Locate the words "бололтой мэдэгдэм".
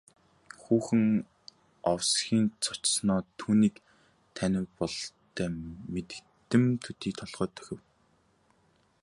4.79-6.63